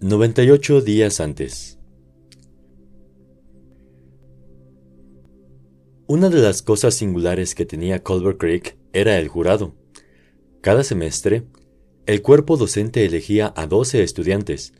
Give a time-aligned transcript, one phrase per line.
[0.00, 1.76] 98 días antes.
[6.06, 9.74] Una de las cosas singulares que tenía Culver Creek era el jurado.
[10.60, 11.48] Cada semestre,
[12.06, 14.72] el cuerpo docente elegía a 12 estudiantes,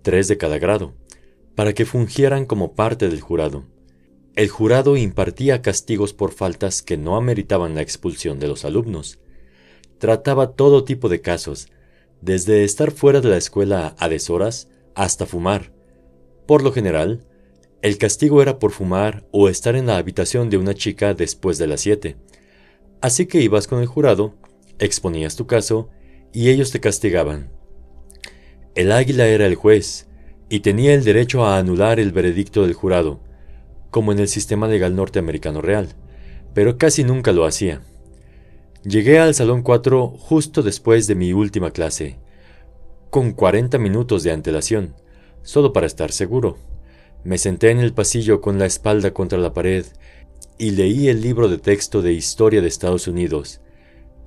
[0.00, 0.94] tres de cada grado,
[1.54, 3.66] para que fungieran como parte del jurado.
[4.36, 9.18] El jurado impartía castigos por faltas que no ameritaban la expulsión de los alumnos.
[9.98, 11.68] Trataba todo tipo de casos,
[12.22, 15.72] desde estar fuera de la escuela a deshoras hasta fumar.
[16.46, 17.26] Por lo general,
[17.82, 21.66] el castigo era por fumar o estar en la habitación de una chica después de
[21.66, 22.16] las 7.
[23.00, 24.36] Así que ibas con el jurado,
[24.78, 25.90] exponías tu caso
[26.32, 27.50] y ellos te castigaban.
[28.76, 30.06] El águila era el juez
[30.48, 33.20] y tenía el derecho a anular el veredicto del jurado,
[33.90, 35.88] como en el sistema legal norteamericano real,
[36.54, 37.82] pero casi nunca lo hacía.
[38.84, 42.18] Llegué al Salón 4 justo después de mi última clase,
[43.10, 44.96] con 40 minutos de antelación,
[45.42, 46.58] solo para estar seguro.
[47.22, 49.86] Me senté en el pasillo con la espalda contra la pared
[50.58, 53.60] y leí el libro de texto de Historia de Estados Unidos.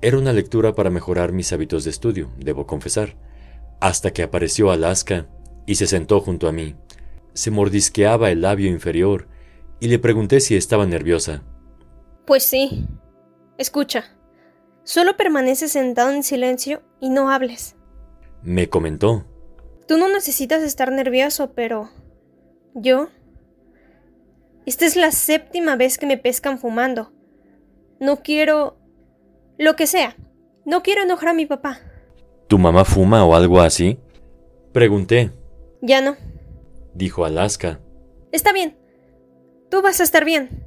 [0.00, 3.14] Era una lectura para mejorar mis hábitos de estudio, debo confesar,
[3.80, 5.26] hasta que apareció Alaska
[5.66, 6.76] y se sentó junto a mí.
[7.34, 9.28] Se mordisqueaba el labio inferior
[9.80, 11.42] y le pregunté si estaba nerviosa.
[12.24, 12.86] Pues sí.
[13.58, 14.15] Escucha.
[14.86, 17.74] Solo permanece sentado en silencio y no hables.
[18.42, 19.24] Me comentó.
[19.88, 21.90] Tú no necesitas estar nervioso, pero...
[22.72, 23.08] ¿Yo?
[24.64, 27.10] Esta es la séptima vez que me pescan fumando.
[27.98, 28.78] No quiero...
[29.58, 30.14] Lo que sea.
[30.64, 31.80] No quiero enojar a mi papá.
[32.46, 33.98] ¿Tu mamá fuma o algo así?
[34.72, 35.32] Pregunté.
[35.82, 36.14] Ya no.
[36.94, 37.80] Dijo Alaska.
[38.30, 38.76] Está bien.
[39.68, 40.64] Tú vas a estar bien.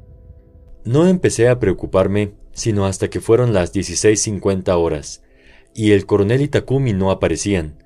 [0.84, 5.24] No empecé a preocuparme sino hasta que fueron las 16.50 horas,
[5.74, 7.82] y el coronel y Takumi no aparecían.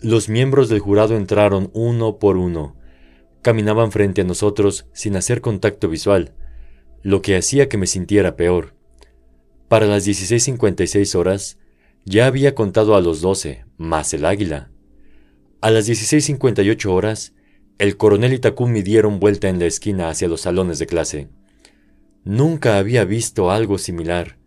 [0.00, 2.76] Los miembros del jurado entraron uno por uno.
[3.42, 6.32] Caminaban frente a nosotros sin hacer contacto visual,
[7.02, 8.74] lo que hacía que me sintiera peor.
[9.66, 11.58] Para las 16.56 horas,
[12.04, 14.70] ya había contado a los 12, más el águila.
[15.60, 17.34] A las 16.58 horas,
[17.78, 21.30] el coronel y Takumi dieron vuelta en la esquina hacia los salones de clase.
[22.24, 24.38] Nunca había visto algo similar.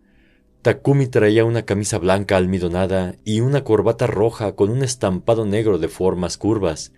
[0.64, 5.88] Takumi traía una camisa blanca almidonada y una corbata roja con un estampado negro de
[5.88, 6.92] formas curvas.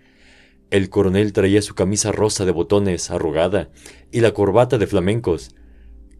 [0.70, 3.68] El coronel traía su camisa rosa de botones arrugada
[4.10, 5.54] y la corbata de flamencos.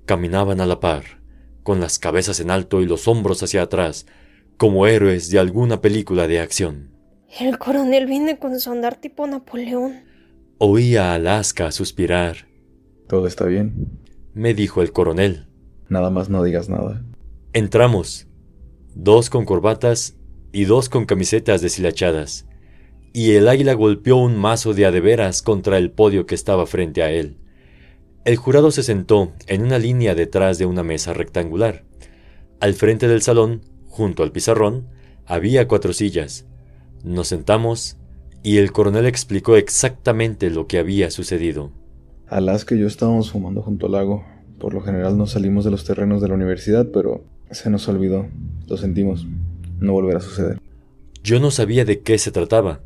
[0.04, 1.22] Caminaban a la par,
[1.62, 4.04] con las cabezas en alto y los hombros hacia atrás,
[4.58, 6.90] como héroes de alguna película de acción.
[7.40, 10.02] El coronel viene con su andar tipo Napoleón.
[10.58, 12.46] Oía a Alaska suspirar.
[13.08, 13.99] Todo está bien
[14.34, 15.46] me dijo el coronel.
[15.88, 17.02] Nada más no digas nada.
[17.52, 18.28] Entramos,
[18.94, 20.16] dos con corbatas
[20.52, 22.46] y dos con camisetas deshilachadas,
[23.12, 27.10] y el águila golpeó un mazo de adeveras contra el podio que estaba frente a
[27.10, 27.38] él.
[28.24, 31.84] El jurado se sentó en una línea detrás de una mesa rectangular.
[32.60, 34.88] Al frente del salón, junto al pizarrón,
[35.26, 36.46] había cuatro sillas.
[37.02, 37.96] Nos sentamos
[38.42, 41.72] y el coronel explicó exactamente lo que había sucedido.
[42.30, 44.24] Alaska y yo estábamos fumando junto al lago.
[44.58, 48.28] Por lo general no salimos de los terrenos de la universidad, pero se nos olvidó.
[48.68, 49.26] Lo sentimos.
[49.80, 50.60] No volverá a suceder.
[51.24, 52.80] Yo no sabía de qué se trataba,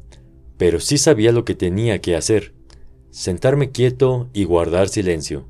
[0.57, 2.55] pero sí sabía lo que tenía que hacer.
[3.11, 5.47] Sentarme quieto y guardar silencio.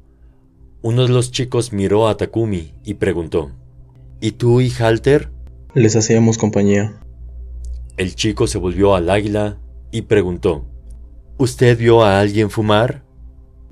[0.83, 3.53] Uno de los chicos miró a Takumi y preguntó,
[4.21, 5.31] ¿Y tú y Halter?
[5.73, 7.01] Les hacíamos compañía.
[7.97, 9.59] El chico se volvió al águila
[9.93, 10.65] y preguntó,
[11.39, 13.04] ¿Usted vio a alguien fumar?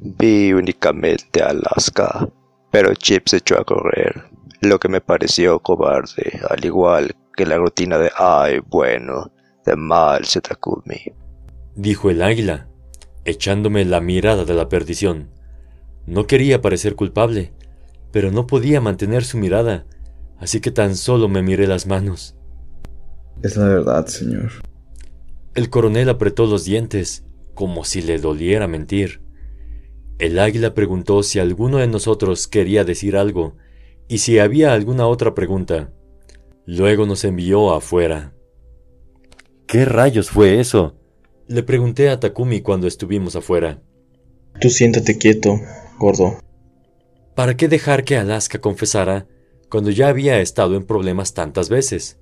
[0.04, 2.28] Vi únicamente a Alaska,
[2.72, 4.24] pero Chip se echó a correr,
[4.60, 9.30] lo que me pareció cobarde, al igual que la rutina de ay, bueno,
[9.64, 11.12] de mal Takumi.
[11.76, 12.68] Dijo el águila,
[13.24, 15.30] echándome la mirada de la perdición.
[16.06, 17.52] No quería parecer culpable,
[18.10, 19.86] pero no podía mantener su mirada,
[20.38, 22.34] así que tan solo me miré las manos.
[23.42, 24.50] Es la verdad, señor.
[25.54, 27.24] El coronel apretó los dientes,
[27.54, 29.22] como si le doliera mentir.
[30.22, 33.56] El águila preguntó si alguno de nosotros quería decir algo
[34.06, 35.92] y si había alguna otra pregunta.
[36.64, 38.32] Luego nos envió afuera.
[39.66, 40.94] ¿Qué rayos fue eso?
[41.48, 43.82] Le pregunté a Takumi cuando estuvimos afuera.
[44.60, 45.58] Tú siéntate quieto,
[45.98, 46.38] gordo.
[47.34, 49.26] ¿Para qué dejar que Alaska confesara
[49.68, 52.20] cuando ya había estado en problemas tantas veces?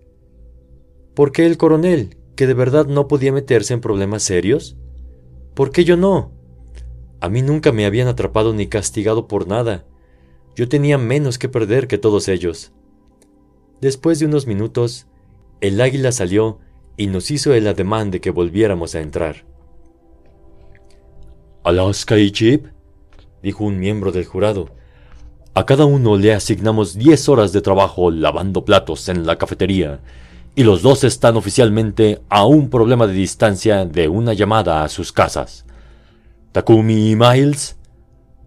[1.12, 4.78] ¿Por qué el coronel, que de verdad no podía meterse en problemas serios?
[5.52, 6.39] ¿Por qué yo no?
[7.20, 9.84] A mí nunca me habían atrapado ni castigado por nada.
[10.56, 12.72] Yo tenía menos que perder que todos ellos.
[13.80, 15.06] Después de unos minutos,
[15.60, 16.58] el águila salió
[16.96, 19.44] y nos hizo el ademán de que volviéramos a entrar.
[21.62, 22.66] Alaska y Chip,
[23.42, 24.70] dijo un miembro del jurado.
[25.54, 30.00] A cada uno le asignamos 10 horas de trabajo lavando platos en la cafetería,
[30.54, 35.12] y los dos están oficialmente a un problema de distancia de una llamada a sus
[35.12, 35.64] casas.
[36.52, 37.78] Takumi y Miles,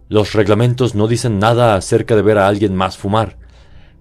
[0.08, 3.38] los reglamentos no dicen nada acerca de ver a alguien más fumar,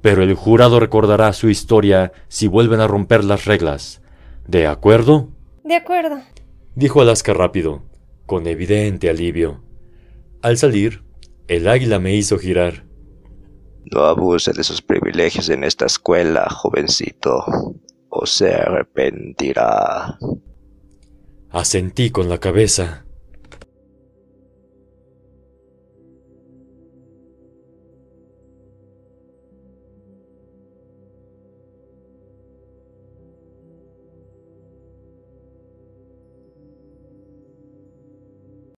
[0.01, 4.01] pero el jurado recordará su historia si vuelven a romper las reglas.
[4.45, 5.29] ¿De acuerdo?
[5.63, 6.21] De acuerdo,
[6.75, 7.83] dijo Alaska rápido,
[8.25, 9.63] con evidente alivio.
[10.41, 11.03] Al salir,
[11.47, 12.85] el águila me hizo girar.
[13.85, 17.45] No abuse de sus privilegios en esta escuela, jovencito,
[18.09, 20.17] o se arrepentirá.
[21.49, 23.02] Asentí con la cabeza.